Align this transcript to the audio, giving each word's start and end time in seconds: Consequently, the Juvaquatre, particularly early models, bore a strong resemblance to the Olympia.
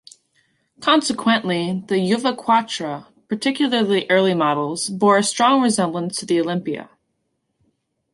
Consequently, 0.79 1.83
the 1.87 1.93
Juvaquatre, 1.97 3.05
particularly 3.27 4.07
early 4.09 4.33
models, 4.33 4.89
bore 4.89 5.17
a 5.19 5.23
strong 5.23 5.61
resemblance 5.61 6.17
to 6.17 6.25
the 6.25 6.41
Olympia. 6.41 6.89